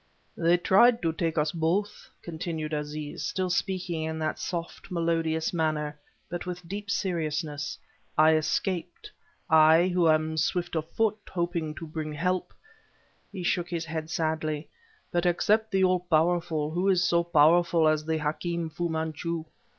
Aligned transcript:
"They 0.35 0.57
tried 0.57 1.03
to 1.03 1.13
take 1.13 1.37
us 1.37 1.51
both," 1.51 2.09
continued 2.23 2.73
Aziz 2.73 3.23
still 3.23 3.51
speaking 3.51 4.01
in 4.01 4.17
that 4.17 4.39
soft, 4.39 4.89
melodious 4.89 5.53
manner, 5.53 5.95
but 6.27 6.47
with 6.47 6.67
deep 6.67 6.89
seriousness. 6.89 7.77
"I 8.17 8.33
escaped, 8.33 9.11
I, 9.47 9.89
who 9.89 10.09
am 10.09 10.37
swift 10.37 10.75
of 10.75 10.89
foot, 10.89 11.19
hoping 11.29 11.75
to 11.75 11.85
bring 11.85 12.13
help." 12.13 12.51
He 13.31 13.43
shook 13.43 13.69
his 13.69 13.85
head 13.85 14.09
sadly 14.09 14.67
"But, 15.11 15.27
except 15.27 15.69
the 15.71 15.83
All 15.83 15.99
Powerful, 15.99 16.71
who 16.71 16.87
is 16.89 17.03
so 17.07 17.23
powerful 17.23 17.87
as 17.87 18.03
the 18.03 18.17
Hakim 18.17 18.71
Fu 18.71 18.89
Manchu? 18.89 19.45